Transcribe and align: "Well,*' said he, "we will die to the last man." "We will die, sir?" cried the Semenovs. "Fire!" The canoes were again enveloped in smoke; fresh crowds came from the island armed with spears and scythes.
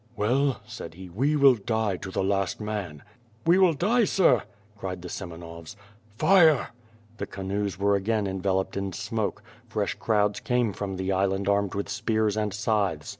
"Well,*' 0.15 0.61
said 0.65 0.95
he, 0.95 1.09
"we 1.09 1.35
will 1.35 1.53
die 1.53 1.95
to 1.97 2.09
the 2.09 2.23
last 2.23 2.59
man." 2.59 3.03
"We 3.45 3.59
will 3.59 3.73
die, 3.75 4.05
sir?" 4.05 4.41
cried 4.75 5.03
the 5.03 5.09
Semenovs. 5.09 5.75
"Fire!" 6.17 6.69
The 7.17 7.27
canoes 7.27 7.77
were 7.77 7.95
again 7.95 8.25
enveloped 8.25 8.75
in 8.75 8.93
smoke; 8.93 9.43
fresh 9.69 9.93
crowds 9.93 10.39
came 10.39 10.73
from 10.73 10.95
the 10.95 11.11
island 11.11 11.47
armed 11.47 11.75
with 11.75 11.87
spears 11.87 12.35
and 12.35 12.51
scythes. 12.51 13.09